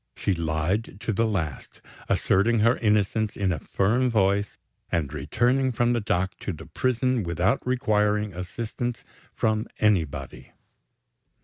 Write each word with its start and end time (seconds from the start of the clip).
She 0.17 0.33
lied 0.33 0.97
to 1.01 1.13
the 1.13 1.27
last; 1.27 1.79
asserting 2.09 2.61
her 2.61 2.75
innocence 2.77 3.37
in 3.37 3.51
a 3.51 3.59
firm 3.59 4.09
voice, 4.09 4.57
and 4.91 5.13
returning 5.13 5.71
from 5.71 5.93
the 5.93 6.01
dock 6.01 6.35
to 6.39 6.51
the 6.51 6.65
prison 6.65 7.21
without 7.21 7.63
requiring 7.67 8.33
assistance 8.33 9.03
from 9.31 9.67
anybody. 9.77 10.53